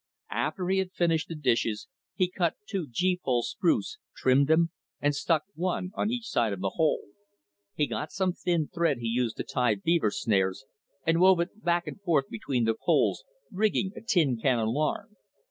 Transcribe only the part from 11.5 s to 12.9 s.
back and forth between the